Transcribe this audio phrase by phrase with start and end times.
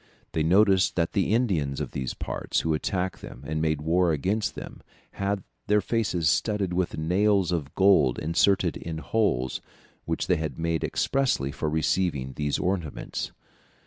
[0.31, 4.55] They noticed that the Indians of these parts who attacked them and made war against
[4.55, 4.81] them,
[5.11, 9.61] had their faces studded with nails of gold inserted in holes
[10.05, 13.31] which they had made expressly for receiving these ornaments.